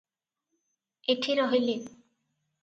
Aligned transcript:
ଏଠି 1.15 1.35
ରହିଲି। 1.41 1.77